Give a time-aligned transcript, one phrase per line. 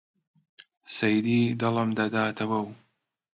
[0.95, 2.67] سەیدی دڵم دەداتەوە و